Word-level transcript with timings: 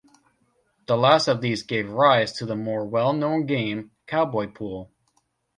The 0.87 0.97
last 0.97 1.27
of 1.27 1.41
these 1.41 1.61
gave 1.61 1.91
rise 1.91 2.33
to 2.37 2.47
the 2.47 2.55
more 2.55 2.87
well-known 2.87 3.45
game 3.45 3.91
cowboy 4.07 4.47
pool. 4.47 4.91